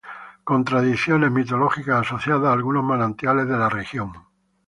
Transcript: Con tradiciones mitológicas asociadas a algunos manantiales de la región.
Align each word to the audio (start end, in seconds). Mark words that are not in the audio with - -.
Con 0.43 0.65
tradiciones 0.65 1.29
mitológicas 1.29 1.99
asociadas 2.07 2.45
a 2.49 2.53
algunos 2.53 2.83
manantiales 2.83 3.47
de 3.47 3.55
la 3.55 3.69
región. 3.69 4.11